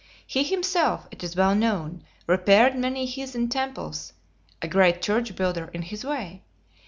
He 0.25 0.41
himself, 0.41 1.07
it 1.11 1.23
is 1.23 1.35
well 1.35 1.53
known, 1.53 2.03
repaired 2.25 2.75
many 2.75 3.05
heathen 3.05 3.49
temples 3.49 4.13
(a 4.59 4.67
great 4.67 4.99
"church 4.99 5.35
builder" 5.35 5.69
in 5.75 5.83
his 5.83 6.03
way!) 6.03 6.41